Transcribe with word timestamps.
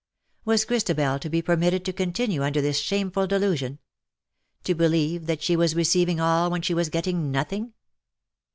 Was 0.45 0.65
Christabel 0.65 1.19
to 1.19 1.29
be 1.29 1.43
permitted 1.43 1.85
to 1.85 1.93
continue 1.93 2.41
under 2.41 2.59
this 2.59 2.79
shameful 2.79 3.27
delusion— 3.27 3.77
to 4.63 4.73
believe 4.73 5.27
that 5.27 5.43
she 5.43 5.55
was 5.55 5.75
receiving 5.75 6.19
all 6.19 6.49
when 6.49 6.63
she 6.63 6.73
was 6.73 6.89
getting 6.89 7.29
nothing 7.29 7.73